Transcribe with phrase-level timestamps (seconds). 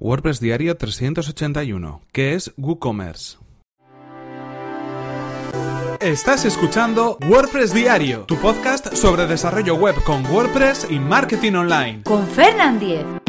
[0.00, 2.02] WordPress Diario 381.
[2.12, 3.38] ¿Qué es WooCommerce?
[6.00, 12.02] Estás escuchando WordPress Diario, tu podcast sobre desarrollo web con WordPress y marketing online.
[12.02, 13.23] Con Fernand Diez.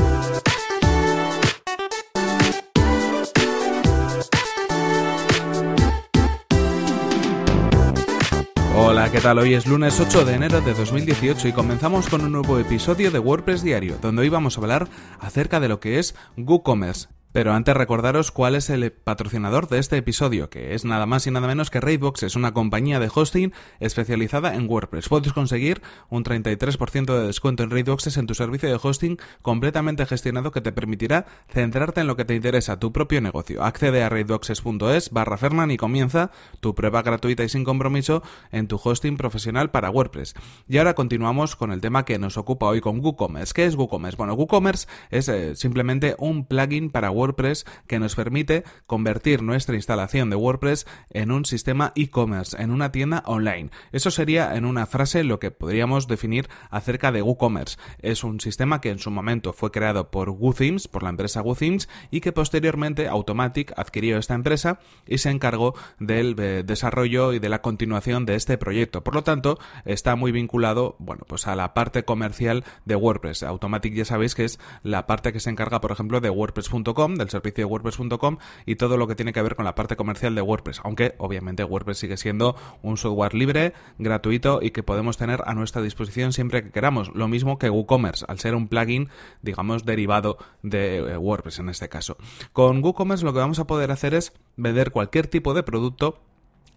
[9.05, 9.37] Hola, ¿qué tal?
[9.37, 13.19] Hoy es lunes 8 de enero de 2018 y comenzamos con un nuevo episodio de
[13.19, 14.87] WordPress Diario, donde hoy vamos a hablar
[15.19, 17.14] acerca de lo que es WooCommerce.
[17.35, 21.31] Pero antes recordaros cuál es el patrocinador de este episodio, que es nada más y
[21.31, 23.51] nada menos que Raidbox, es una compañía de hosting
[23.81, 25.09] especializada en WordPress.
[25.09, 30.51] Puedes conseguir un 33% de descuento en Raidboxes en tu servicio de hosting completamente gestionado
[30.51, 33.65] que te permitirá centrarte en lo que te interesa, tu propio negocio.
[33.65, 38.79] Accede a raidboxes.es barra Fernan y comienza tu prueba gratuita y sin compromiso en tu
[38.81, 40.35] hosting profesional para WordPress.
[40.69, 43.53] Y ahora continuamos con el tema que nos ocupa hoy con WooCommerce.
[43.53, 44.15] ¿Qué es WooCommerce?
[44.15, 49.75] Bueno, WooCommerce es eh, simplemente un plugin para WordPress WordPress que nos permite convertir nuestra
[49.75, 53.71] instalación de WordPress en un sistema e-commerce, en una tienda online.
[53.91, 57.77] Eso sería en una frase lo que podríamos definir acerca de WooCommerce.
[57.99, 61.89] Es un sistema que en su momento fue creado por WooThemes, por la empresa WooThemes,
[62.11, 67.49] y que posteriormente Automatic adquirió esta empresa y se encargó del eh, desarrollo y de
[67.49, 69.03] la continuación de este proyecto.
[69.03, 73.43] Por lo tanto, está muy vinculado, bueno, pues a la parte comercial de WordPress.
[73.43, 77.29] Automatic ya sabéis que es la parte que se encarga, por ejemplo, de WordPress.com, del
[77.29, 80.41] servicio de WordPress.com y todo lo que tiene que ver con la parte comercial de
[80.41, 85.53] WordPress, aunque obviamente WordPress sigue siendo un software libre, gratuito y que podemos tener a
[85.53, 89.09] nuestra disposición siempre que queramos, lo mismo que WooCommerce, al ser un plugin,
[89.43, 92.17] digamos, derivado de eh, WordPress en este caso.
[92.51, 96.19] Con WooCommerce lo que vamos a poder hacer es vender cualquier tipo de producto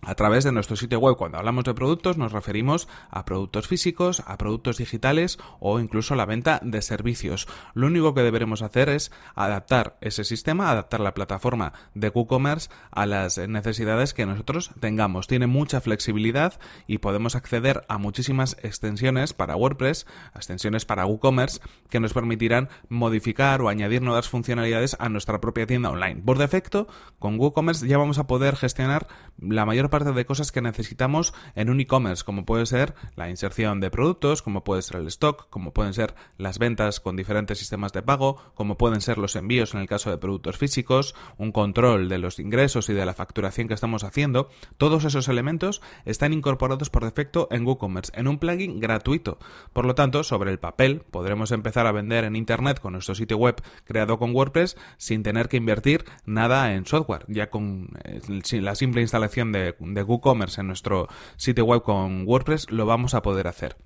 [0.03, 1.17] a través de nuestro sitio web.
[1.17, 6.17] Cuando hablamos de productos nos referimos a productos físicos, a productos digitales o incluso a
[6.17, 7.49] la venta de servicios.
[7.75, 13.07] Lo único que deberemos hacer es adaptar ese sistema, adaptar la plataforma de WooCommerce a
[13.07, 15.27] las necesidades que nosotros tengamos.
[15.27, 21.61] Tiene mucha flexibilidad y podemos acceder a muchísimas extensiones para WordPress, extensiones para WooCommerce
[21.91, 26.23] que nos permitirán modificar o añadir nuevas funcionalidades a nuestra propia tienda online.
[26.25, 26.89] Por defecto,
[27.19, 29.09] con WooCommerce ya vamos a poder gestionar
[29.39, 33.81] la mayor parte de cosas que necesitamos en un e-commerce, como puede ser la inserción
[33.81, 37.93] de productos, como puede ser el stock, como pueden ser las ventas con diferentes sistemas
[37.93, 42.09] de pago, como pueden ser los envíos en el caso de productos físicos, un control
[42.09, 44.49] de los ingresos y de la facturación que estamos haciendo.
[44.77, 49.39] Todos esos elementos están incorporados por defecto en WooCommerce, en un plugin gratuito.
[49.73, 53.37] Por lo tanto, sobre el papel, podremos empezar a vender en Internet con nuestro sitio
[53.37, 58.21] web creado con WordPress sin tener que invertir nada en software, ya con eh,
[58.61, 63.23] la simple instalación de de WooCommerce en nuestro sitio web con WordPress, lo vamos a
[63.23, 63.77] poder hacer.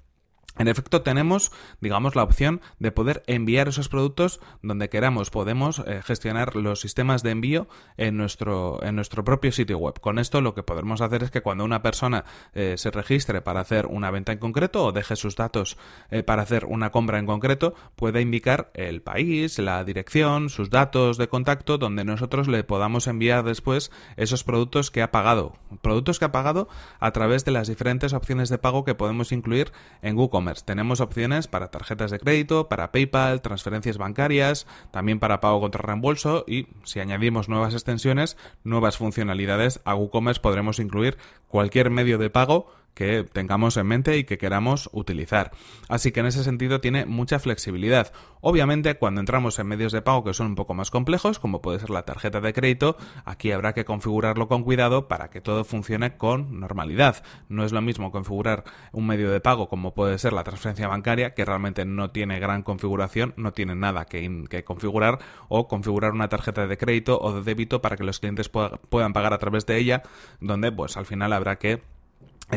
[0.58, 5.30] En efecto, tenemos, digamos, la opción de poder enviar esos productos donde queramos.
[5.30, 9.98] Podemos eh, gestionar los sistemas de envío en nuestro, en nuestro propio sitio web.
[10.00, 13.60] Con esto lo que podemos hacer es que cuando una persona eh, se registre para
[13.60, 15.78] hacer una venta en concreto o deje sus datos
[16.10, 21.16] eh, para hacer una compra en concreto, pueda indicar el país, la dirección, sus datos
[21.16, 25.56] de contacto, donde nosotros le podamos enviar después esos productos que ha pagado.
[25.80, 26.68] Productos que ha pagado
[27.00, 31.46] a través de las diferentes opciones de pago que podemos incluir en Google tenemos opciones
[31.46, 37.00] para tarjetas de crédito, para PayPal, transferencias bancarias, también para pago contra reembolso y si
[37.00, 43.76] añadimos nuevas extensiones, nuevas funcionalidades a WooCommerce podremos incluir cualquier medio de pago que tengamos
[43.76, 45.52] en mente y que queramos utilizar.
[45.88, 48.12] Así que en ese sentido tiene mucha flexibilidad.
[48.40, 51.78] Obviamente cuando entramos en medios de pago que son un poco más complejos, como puede
[51.78, 56.16] ser la tarjeta de crédito, aquí habrá que configurarlo con cuidado para que todo funcione
[56.16, 57.22] con normalidad.
[57.48, 61.34] No es lo mismo configurar un medio de pago como puede ser la transferencia bancaria,
[61.34, 66.66] que realmente no tiene gran configuración, no tiene nada que, configurar, o configurar una tarjeta
[66.66, 70.02] de crédito o de débito para que los clientes puedan pagar a través de ella,
[70.40, 71.82] donde pues al final habrá que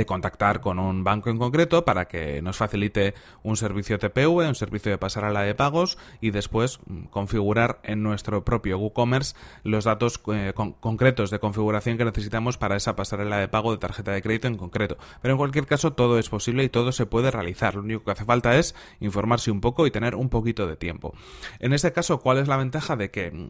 [0.04, 3.14] contactar con un banco en concreto para que nos facilite
[3.44, 8.44] un servicio TPV, un servicio de pasarela de pagos y después mm, configurar en nuestro
[8.44, 13.72] propio WooCommerce los datos eh, concretos de configuración que necesitamos para esa pasarela de pago
[13.72, 14.98] de tarjeta de crédito en concreto.
[15.22, 17.76] Pero en cualquier caso todo es posible y todo se puede realizar.
[17.76, 21.14] Lo único que hace falta es informarse un poco y tener un poquito de tiempo.
[21.60, 23.48] En este caso, ¿cuál es la ventaja de que mm,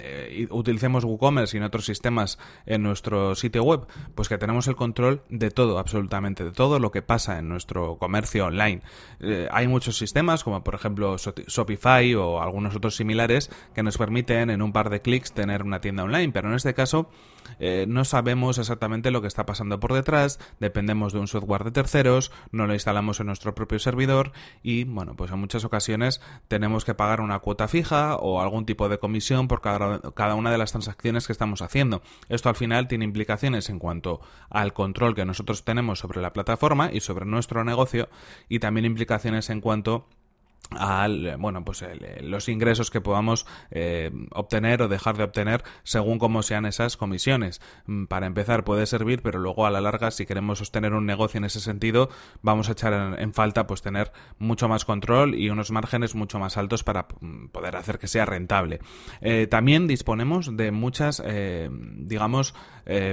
[0.00, 3.86] eh, utilicemos WooCommerce y en otros sistemas en nuestro sitio web?
[4.14, 7.98] Pues que tenemos el control de todo absolutamente de todo lo que pasa en nuestro
[7.98, 8.80] comercio online.
[9.20, 14.50] Eh, hay muchos sistemas, como por ejemplo Shopify o algunos otros similares, que nos permiten
[14.50, 17.10] en un par de clics tener una tienda online, pero en este caso
[17.58, 21.70] eh, no sabemos exactamente lo que está pasando por detrás, dependemos de un software de
[21.72, 24.32] terceros, no lo instalamos en nuestro propio servidor
[24.62, 28.88] y, bueno, pues en muchas ocasiones tenemos que pagar una cuota fija o algún tipo
[28.88, 32.02] de comisión por cada, cada una de las transacciones que estamos haciendo.
[32.28, 36.90] Esto al final tiene implicaciones en cuanto al control que nosotros tenemos sobre la plataforma
[36.92, 38.08] y sobre nuestro negocio
[38.48, 40.06] y también implicaciones en cuanto
[40.70, 41.84] al bueno pues
[42.22, 47.60] los ingresos que podamos eh, obtener o dejar de obtener según cómo sean esas comisiones.
[47.86, 51.38] Mm, para empezar puede servir pero luego a la larga si queremos sostener un negocio
[51.38, 52.08] en ese sentido
[52.42, 56.56] vamos a echar en, falta pues tener mucho más control y unos márgenes mucho más
[56.56, 58.80] altos para mm, poder hacer que sea rentable.
[59.20, 62.54] Eh, también disponemos de muchas eh, digamos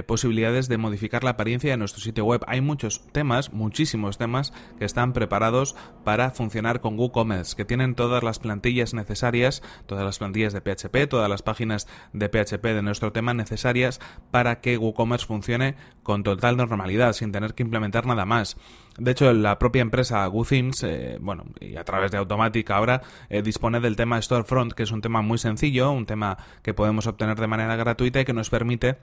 [0.06, 4.84] posibilidades de modificar la apariencia de nuestro sitio web hay muchos temas muchísimos temas que
[4.84, 10.52] están preparados para funcionar con WooCommerce que tienen todas las plantillas necesarias, todas las plantillas
[10.52, 14.00] de PHP, todas las páginas de PHP de nuestro tema necesarias
[14.30, 18.56] para que WooCommerce funcione con total normalidad, sin tener que implementar nada más.
[18.98, 23.42] De hecho, la propia empresa WooThemes, eh, bueno, y a través de Automatic ahora, eh,
[23.42, 27.38] dispone del tema Storefront, que es un tema muy sencillo, un tema que podemos obtener
[27.38, 28.98] de manera gratuita y que nos permite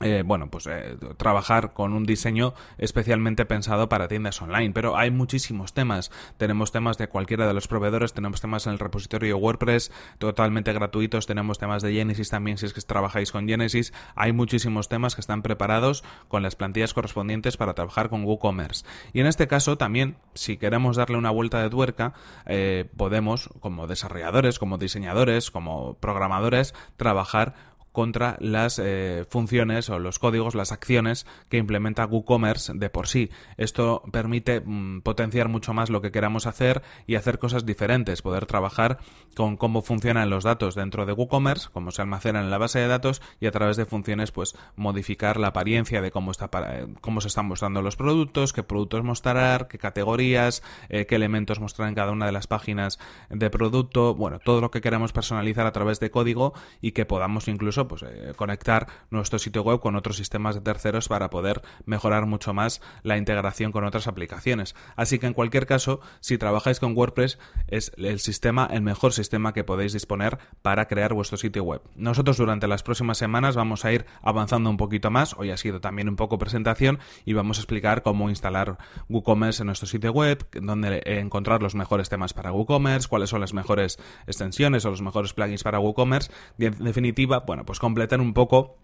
[0.00, 4.72] eh, bueno, pues eh, trabajar con un diseño especialmente pensado para tiendas online.
[4.72, 6.10] Pero hay muchísimos temas.
[6.38, 11.26] Tenemos temas de cualquiera de los proveedores, tenemos temas en el repositorio WordPress totalmente gratuitos,
[11.26, 13.92] tenemos temas de Genesis también si es que trabajáis con Genesis.
[14.14, 18.86] Hay muchísimos temas que están preparados con las plantillas correspondientes para trabajar con WooCommerce.
[19.12, 22.14] Y en este caso también, si queremos darle una vuelta de tuerca,
[22.46, 27.54] eh, podemos, como desarrolladores, como diseñadores, como programadores, trabajar
[27.92, 33.30] contra las eh, funciones o los códigos, las acciones que implementa WooCommerce de por sí.
[33.56, 38.46] Esto permite mm, potenciar mucho más lo que queramos hacer y hacer cosas diferentes, poder
[38.46, 38.98] trabajar
[39.34, 42.88] con cómo funcionan los datos dentro de WooCommerce, cómo se almacenan en la base de
[42.88, 47.20] datos y a través de funciones pues modificar la apariencia de cómo está para, cómo
[47.20, 51.94] se están mostrando los productos, qué productos mostrar, qué categorías, eh, qué elementos mostrar en
[51.94, 52.98] cada una de las páginas
[53.28, 57.48] de producto, bueno, todo lo que queramos personalizar a través de código y que podamos
[57.48, 62.26] incluso pues, eh, conectar nuestro sitio web con otros sistemas de terceros para poder mejorar
[62.26, 64.74] mucho más la integración con otras aplicaciones.
[64.96, 67.38] Así que en cualquier caso, si trabajáis con WordPress,
[67.68, 71.82] es el sistema, el mejor sistema que podéis disponer para crear vuestro sitio web.
[71.94, 75.34] Nosotros durante las próximas semanas vamos a ir avanzando un poquito más.
[75.38, 78.78] Hoy ha sido también un poco presentación y vamos a explicar cómo instalar
[79.08, 83.54] WooCommerce en nuestro sitio web, dónde encontrar los mejores temas para WooCommerce, cuáles son las
[83.54, 86.30] mejores extensiones o los mejores plugins para WooCommerce.
[86.58, 88.76] En definitiva, bueno, pues completar un poco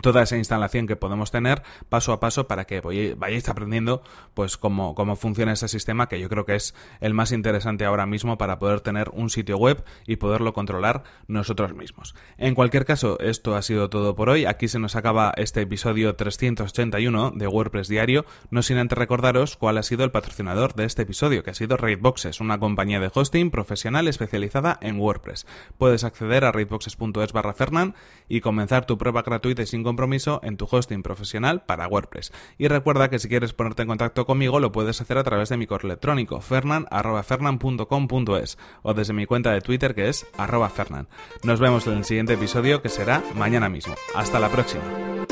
[0.00, 2.80] toda esa instalación que podemos tener paso a paso para que
[3.16, 4.02] vayáis aprendiendo
[4.34, 8.06] pues cómo, cómo funciona ese sistema que yo creo que es el más interesante ahora
[8.06, 12.14] mismo para poder tener un sitio web y poderlo controlar nosotros mismos.
[12.38, 14.46] En cualquier caso, esto ha sido todo por hoy.
[14.46, 19.78] Aquí se nos acaba este episodio 381 de WordPress Diario, no sin antes recordaros cuál
[19.78, 23.50] ha sido el patrocinador de este episodio, que ha sido Raidboxes, una compañía de hosting
[23.50, 25.46] profesional especializada en WordPress.
[25.78, 27.94] Puedes acceder a raidboxes.es barra Fernan
[28.28, 32.30] y comenzar tu prueba gratuita sin compromiso en tu hosting profesional para WordPress.
[32.58, 35.56] Y recuerda que si quieres ponerte en contacto conmigo lo puedes hacer a través de
[35.56, 40.28] mi correo electrónico fernan.fernan.com.es o desde mi cuenta de Twitter que es
[40.72, 41.08] fernan.
[41.42, 43.96] Nos vemos en el siguiente episodio que será mañana mismo.
[44.14, 45.23] Hasta la próxima.